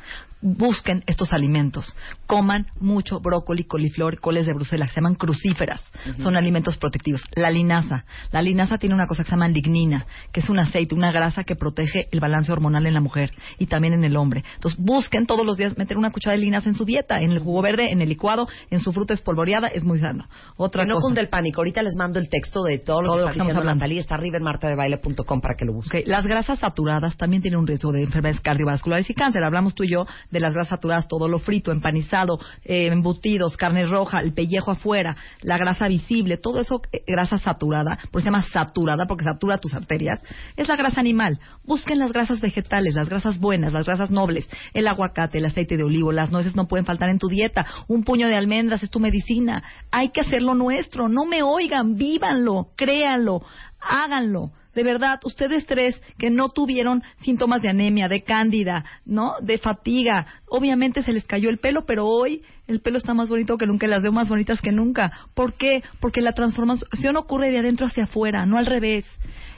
[0.41, 1.95] Busquen estos alimentos.
[2.27, 5.81] Coman mucho brócoli, coliflor, coles de Bruselas, se llaman crucíferas.
[6.21, 7.23] Son alimentos protectivos.
[7.33, 8.03] La linaza.
[8.31, 11.45] La linaza tiene una cosa que se llama lignina, que es un aceite, una grasa
[11.45, 14.43] que protege el balance hormonal en la mujer y también en el hombre.
[14.55, 17.39] Entonces, busquen todos los días meter una cuchara de linaza en su dieta, en el
[17.39, 20.27] jugo verde, en el licuado, en su fruta espolvoreada, es muy sano.
[20.57, 21.05] Otra que no cosa.
[21.05, 21.61] cunde el pánico.
[21.61, 23.85] Ahorita les mando el texto de todo lo Todo que estamos hablando.
[23.85, 26.01] Está arriba en martadebaile.com para que lo busquen.
[26.01, 29.43] Ok, Las grasas saturadas también tienen un riesgo de enfermedades cardiovasculares y cáncer.
[29.43, 33.85] Hablamos tú y yo de las grasas saturadas, todo lo frito, empanizado, eh, embutidos, carne
[33.85, 38.25] roja, el pellejo afuera, la grasa visible, todo eso, eh, grasa saturada, por eso se
[38.25, 40.21] llama saturada, porque satura tus arterias,
[40.55, 41.39] es la grasa animal.
[41.63, 45.83] Busquen las grasas vegetales, las grasas buenas, las grasas nobles, el aguacate, el aceite de
[45.83, 48.99] olivo, las nueces no pueden faltar en tu dieta, un puño de almendras es tu
[48.99, 49.63] medicina.
[49.91, 53.41] Hay que hacerlo nuestro, no me oigan, vívanlo, créanlo,
[53.79, 54.51] háganlo.
[54.75, 59.35] De verdad, ustedes tres que no tuvieron síntomas de anemia, de cándida, ¿no?
[59.41, 63.57] De fatiga, obviamente se les cayó el pelo, pero hoy el pelo está más bonito
[63.57, 65.11] que nunca, las veo más bonitas que nunca.
[65.33, 65.83] ¿Por qué?
[65.99, 69.05] Porque la transformación ocurre de adentro hacia afuera, no al revés.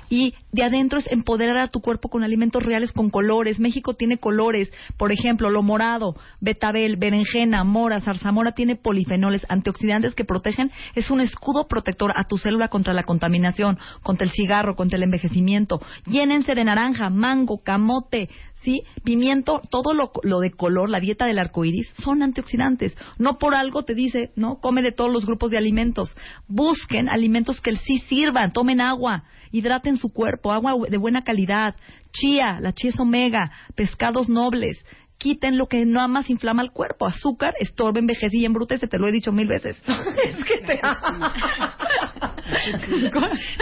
[0.09, 3.59] Y de adentro es empoderar a tu cuerpo con alimentos reales, con colores.
[3.59, 10.25] México tiene colores, por ejemplo, lo morado, betabel, berenjena, mora, zarzamora tiene polifenoles, antioxidantes que
[10.25, 10.71] protegen.
[10.95, 15.03] Es un escudo protector a tu célula contra la contaminación, contra el cigarro, contra el
[15.03, 15.81] envejecimiento.
[16.05, 18.29] Llénense de naranja, mango, camote,
[18.65, 18.83] ¿sí?
[19.03, 22.97] Pimiento, todo lo, lo, de color, la dieta del arco iris, son antioxidantes.
[23.19, 24.55] No por algo te dice, ¿no?
[24.59, 26.17] Come de todos los grupos de alimentos.
[26.47, 31.75] Busquen alimentos que sí sirvan, tomen agua, hidraten su cuerpo, agua de buena calidad,
[32.11, 34.83] chía, la chía es omega, pescados nobles,
[35.17, 37.05] quiten lo que nada más inflama el cuerpo.
[37.05, 39.81] Azúcar, estorba, envejece y embrutece, te lo he dicho mil veces.
[40.25, 40.79] es que te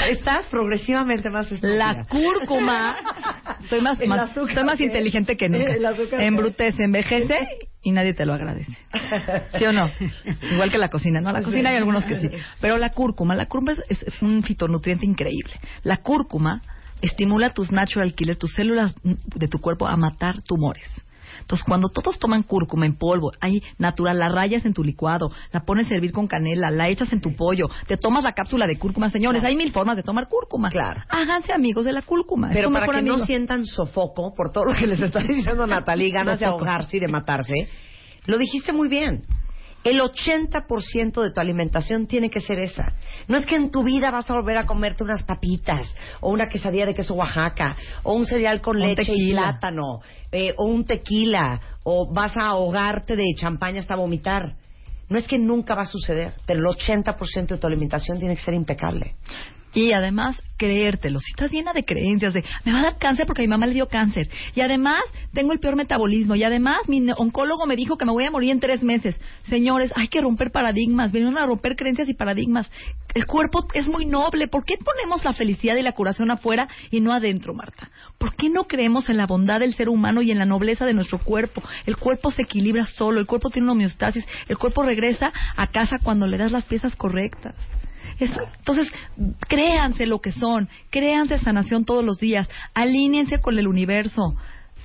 [0.10, 1.76] Estás progresivamente más estúpida.
[1.76, 2.98] La cúrcuma,
[3.62, 6.24] estoy más, más estoy más inteligente que nunca.
[6.24, 7.48] Embrutece, envejece
[7.82, 8.72] y nadie te lo agradece.
[9.58, 9.90] ¿Sí o no?
[10.52, 11.32] Igual que la cocina, ¿no?
[11.32, 12.30] La cocina hay algunos que sí.
[12.62, 15.54] Pero la cúrcuma, la cúrcuma es, es un fitonutriente increíble.
[15.84, 16.62] La cúrcuma
[17.02, 20.90] estimula tus natural killer, tus células de tu cuerpo a matar tumores.
[21.42, 25.62] Entonces, cuando todos toman cúrcuma en polvo, ahí natural, la rayas en tu licuado, la
[25.62, 28.78] pones a servir con canela, la echas en tu pollo, te tomas la cápsula de
[28.78, 30.70] cúrcuma, señores, hay mil formas de tomar cúrcuma.
[30.70, 31.02] Claro.
[31.10, 32.50] Háganse amigos de la cúrcuma.
[32.52, 36.40] Pero para que no sientan sofoco por todo lo que les está diciendo Natalie, ganas
[36.40, 37.70] de ahogarse y de matarse,
[38.26, 39.24] lo dijiste muy bien.
[39.84, 42.94] El 80% de tu alimentación tiene que ser esa.
[43.28, 45.86] No es que en tu vida vas a volver a comerte unas papitas,
[46.22, 50.00] o una quesadilla de queso Oaxaca, o un cereal con leche y plátano,
[50.32, 54.56] eh, o un tequila, o vas a ahogarte de champaña hasta vomitar.
[55.10, 58.42] No es que nunca va a suceder, pero el 80% de tu alimentación tiene que
[58.42, 59.16] ser impecable.
[59.74, 61.20] Y además, creértelo.
[61.20, 63.74] Si estás llena de creencias de, me va a dar cáncer porque mi mamá le
[63.74, 64.30] dio cáncer.
[64.54, 65.02] Y además,
[65.34, 66.36] tengo el peor metabolismo.
[66.36, 69.20] Y además, mi oncólogo me dijo que me voy a morir en tres meses.
[69.50, 71.12] Señores, hay que romper paradigmas.
[71.12, 72.72] Vienen a romper creencias y paradigmas.
[73.16, 74.48] El cuerpo es muy noble.
[74.48, 77.90] ¿Por qué ponemos la felicidad y la curación afuera y no adentro, Marta?
[78.20, 80.94] ¿Por qué no creemos en la bondad del ser humano y en la nobleza de
[80.94, 81.64] nuestro cuerpo?
[81.86, 83.20] El cuerpo se equilibra solo.
[83.20, 84.26] El cuerpo tiene una homeostasis.
[84.48, 87.56] El cuerpo regresa a casa cuando le das las piezas correctas
[88.20, 88.92] entonces,
[89.48, 94.36] créanse lo que son, créanse sanación todos los días, alíñense con el universo.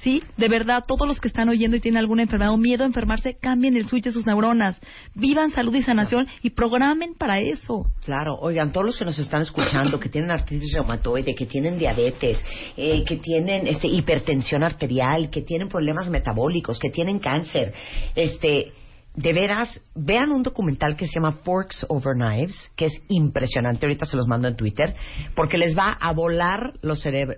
[0.02, 2.86] Sí, de verdad, todos los que están oyendo y tienen alguna enfermedad o miedo a
[2.86, 4.80] enfermarse, cambien el switch de sus neuronas,
[5.14, 7.82] vivan salud y sanación y programen para eso.
[8.04, 12.38] Claro, oigan, todos los que nos están escuchando, que tienen artritis reumatoide, que tienen diabetes,
[12.76, 17.72] eh, que tienen este, hipertensión arterial, que tienen problemas metabólicos, que tienen cáncer,
[18.14, 18.72] este,
[19.18, 24.06] de veras, vean un documental que se llama Forks Over Knives, que es impresionante, ahorita
[24.06, 24.94] se los mando en Twitter,
[25.34, 26.74] porque les va a volar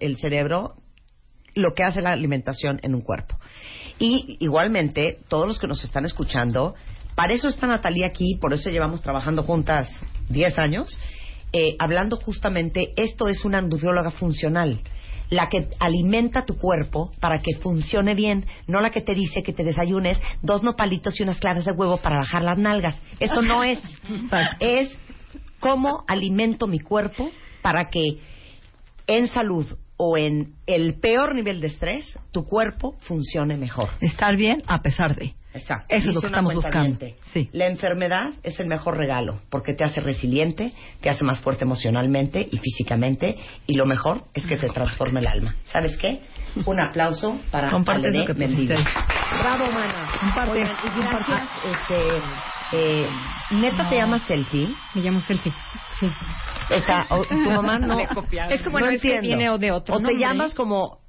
[0.00, 0.74] el cerebro
[1.54, 3.38] lo que hace la alimentación en un cuerpo.
[3.98, 6.74] Y igualmente, todos los que nos están escuchando,
[7.14, 9.88] para eso está Natalia aquí, por eso llevamos trabajando juntas
[10.28, 10.98] 10 años,
[11.54, 14.80] eh, hablando justamente, esto es una nutrióloga funcional
[15.30, 19.52] la que alimenta tu cuerpo para que funcione bien, no la que te dice que
[19.52, 23.00] te desayunes dos nopalitos y unas claras de huevo para bajar las nalgas.
[23.20, 23.78] Eso no es.
[24.58, 24.98] es
[25.60, 27.30] cómo alimento mi cuerpo
[27.62, 28.18] para que
[29.06, 29.66] en salud
[29.96, 33.90] o en el peor nivel de estrés, tu cuerpo funcione mejor.
[34.00, 35.34] Estar bien a pesar de.
[35.52, 35.86] Exacto.
[35.88, 36.98] Eso es lo que estamos buscando.
[37.32, 37.48] Sí.
[37.52, 42.48] La enfermedad es el mejor regalo porque te hace resiliente, te hace más fuerte emocionalmente
[42.50, 43.36] y físicamente
[43.66, 45.54] y lo mejor es que te transforma el alma.
[45.64, 46.20] ¿Sabes qué?
[46.66, 50.10] Un aplauso para Comparte lo que Bravo, mana.
[50.20, 50.60] Comparte.
[50.60, 51.48] gracias.
[51.64, 52.22] Este,
[52.72, 53.08] eh,
[53.50, 54.68] ¿Neta te llamas Selfie?
[54.94, 55.52] Me llamo Selfie,
[55.98, 56.06] sí.
[56.76, 57.98] O sea, tu mamá no...
[57.98, 60.99] es como no es que viene de otro O te llamas como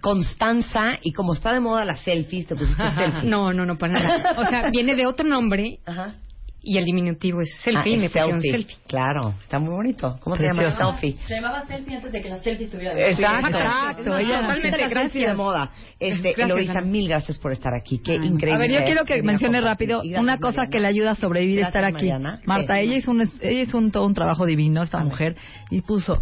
[0.00, 3.30] Constanza y como está de moda las selfies, te pusiste selfie.
[3.30, 4.34] No, no, no, para nada.
[4.36, 6.14] O sea, viene de otro nombre Ajá.
[6.60, 8.76] y el diminutivo es selfie ah, y me pusieron selfie.
[8.88, 10.18] Claro, está muy bonito.
[10.20, 10.76] ¿Cómo llamas?
[10.76, 11.18] Selfie.
[11.28, 14.18] Se llamaba selfie antes de que la selfie estuviera de Exacto, exacto.
[14.18, 15.12] Ella totalmente gracias.
[15.12, 15.70] de moda.
[16.00, 17.98] Este, gracias, Eloisa, mil gracias por estar aquí.
[17.98, 18.24] Qué ah.
[18.24, 18.54] increíble.
[18.54, 21.84] A ver, yo quiero que mencione rápido una cosa que le ayuda a sobrevivir estar
[21.84, 22.10] aquí.
[22.44, 25.36] Marta, ella hizo un, ella hizo un, todo un trabajo divino, esta mujer,
[25.70, 26.20] y puso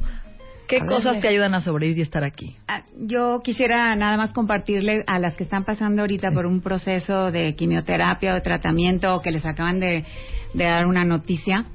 [0.73, 2.57] ¿Qué A cosas te ayudan a sobrevivir y estar aquí?
[2.67, 7.31] Ah, Yo quisiera nada más compartirle a las que están pasando ahorita por un proceso
[7.31, 10.07] de quimioterapia o de tratamiento o que les acaban de,
[10.55, 11.67] de dar una noticia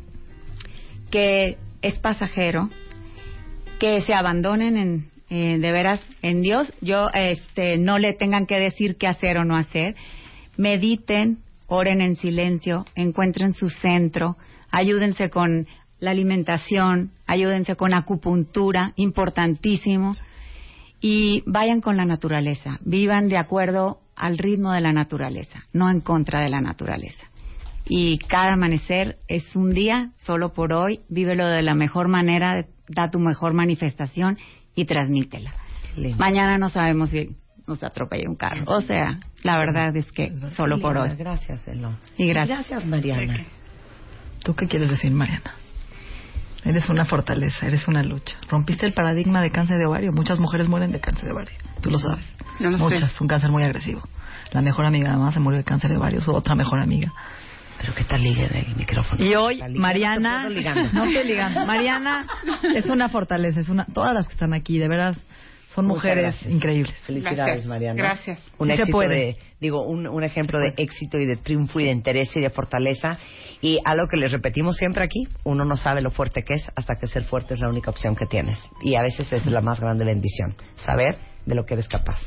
[1.12, 2.72] que es pasajero,
[3.80, 6.74] que se abandonen en, eh, de veras en Dios.
[6.82, 9.94] Yo este, no le tengan que decir qué hacer o no hacer.
[10.58, 14.38] Mediten, oren en silencio, encuentren su centro,
[14.72, 15.68] ayúdense con
[16.00, 20.14] la alimentación, ayúdense con acupuntura, importantísimo,
[21.00, 26.02] y vayan con la naturaleza, vivan de acuerdo al ritmo de la naturaleza, no en
[26.02, 27.28] contra de la naturaleza.
[27.86, 33.10] Y cada amanecer es un día, solo por hoy, vívelo de la mejor manera, da
[33.10, 34.38] tu mejor manifestación
[34.76, 35.54] y transmítela.
[35.96, 36.18] Lindo.
[36.18, 38.64] Mañana no sabemos si nos atropella un carro.
[38.68, 41.10] O sea, la verdad es que solo por hoy.
[41.18, 41.64] Gracias.
[42.18, 42.58] Y gracias.
[42.70, 43.46] Gracias, Mariana.
[44.44, 45.54] ¿Tú qué quieres decir, Mariana?
[46.68, 48.36] Eres una fortaleza, eres una lucha.
[48.50, 50.12] Rompiste el paradigma de cáncer de ovario.
[50.12, 51.56] Muchas mujeres mueren de cáncer de ovario.
[51.82, 52.28] Tú lo sabes.
[52.60, 52.78] Lo sé.
[52.78, 53.22] Muchas.
[53.22, 54.02] Un cáncer muy agresivo.
[54.52, 56.20] La mejor amiga además se murió de cáncer de ovario.
[56.20, 57.14] Su otra mejor amiga.
[57.80, 59.24] Pero qué tal ligue del micrófono.
[59.24, 60.50] Y hoy, Está Mariana,
[60.94, 61.66] no estoy ligando.
[61.66, 62.26] Mariana
[62.76, 65.18] es una fortaleza, es una, todas las que están aquí, de veras,
[65.78, 66.52] son Muchas mujeres gracias.
[66.54, 66.94] increíbles.
[67.06, 67.94] Felicidades, Gracias, Mariana.
[68.02, 68.40] gracias.
[68.58, 69.16] Un Sí se éxito puede.
[69.16, 72.50] de, digo, un, un ejemplo de éxito y de triunfo y de interés y de
[72.50, 73.20] fortaleza.
[73.62, 76.96] Y algo que les repetimos siempre aquí, uno no sabe lo fuerte que es hasta
[76.96, 78.60] que ser fuerte es la única opción que tienes.
[78.82, 82.18] Y a veces es la más grande bendición, saber de lo que eres capaz.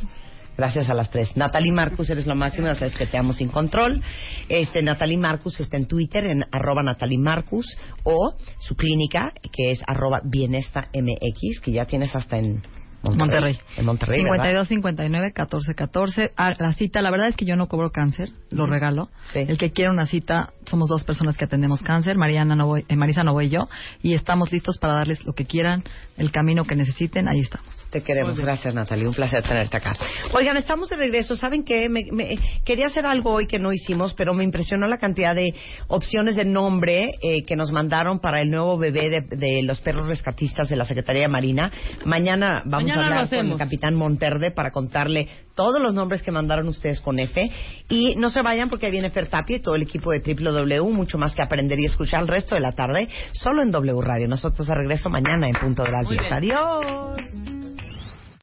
[0.57, 1.37] Gracias a las tres.
[1.37, 4.01] Natalie Marcus, eres lo máximo, ya sabes que te amo sin control.
[4.49, 7.67] Este, Natalie Marcus está en Twitter, en arroba Natalie Marcus,
[8.05, 12.63] o su clínica, que es arroba Bienesta MX, que ya tienes hasta en
[13.03, 13.19] Monterrey.
[13.19, 13.59] Monterrey.
[13.79, 14.45] En Monterrey, ¿verdad?
[14.45, 16.33] 52 59 14 14.
[16.37, 19.09] Ah, la cita, la verdad es que yo no cobro cáncer, lo regalo.
[19.33, 19.41] Sí.
[19.41, 23.25] El que quiera una cita, somos dos personas que atendemos cáncer, Mariana Novoy, eh, Marisa
[23.25, 23.69] Novoy y yo,
[24.03, 25.83] y estamos listos para darles lo que quieran,
[26.17, 27.69] el camino que necesiten, ahí estamos.
[27.91, 28.39] Te queremos.
[28.39, 29.09] Gracias, Natalie.
[29.09, 29.95] Un placer tenerte acá.
[30.33, 31.35] Oigan, estamos de regreso.
[31.35, 31.89] ¿Saben qué?
[31.89, 35.55] Me, me- quería hacer algo hoy que no hicimos, pero me impresionó la cantidad de
[35.89, 40.07] opciones de nombre eh, que nos mandaron para el nuevo bebé de, de los perros
[40.07, 41.73] rescatistas de la Secretaría de Marina.
[42.05, 46.69] Mañana vamos Mañana lo con el capitán Monterde para contarle todos los nombres que mandaron
[46.69, 47.51] ustedes con F.
[47.89, 50.91] Y no se vayan porque ahí viene Fer Tapia y todo el equipo de WW,
[50.93, 54.29] mucho más que aprender y escuchar el resto de la tarde, solo en W Radio.
[54.29, 56.23] Nosotros de regreso mañana en punto de las 10.
[56.31, 57.17] Adiós.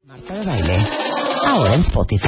[0.05, 0.77] Marta de baile.
[1.45, 2.27] Ahora en Spotify.